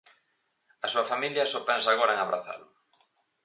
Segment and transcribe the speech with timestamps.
[0.85, 2.67] A súa familia só pensa agora en abrazalo.